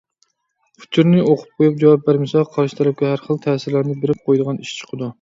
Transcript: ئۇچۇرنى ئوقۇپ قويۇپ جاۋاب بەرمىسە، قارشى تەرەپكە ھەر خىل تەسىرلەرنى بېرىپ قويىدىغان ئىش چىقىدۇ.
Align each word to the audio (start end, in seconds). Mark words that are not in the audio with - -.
ئۇچۇرنى 0.85 1.19
ئوقۇپ 1.25 1.51
قويۇپ 1.59 1.77
جاۋاب 1.85 2.05
بەرمىسە، 2.09 2.45
قارشى 2.57 2.81
تەرەپكە 2.83 3.15
ھەر 3.15 3.25
خىل 3.29 3.43
تەسىرلەرنى 3.47 4.01
بېرىپ 4.03 4.29
قويىدىغان 4.29 4.63
ئىش 4.67 4.79
چىقىدۇ. 4.83 5.09